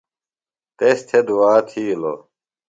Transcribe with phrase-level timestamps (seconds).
[0.77, 2.13] تس تھےۡ دعا تھِیلو۔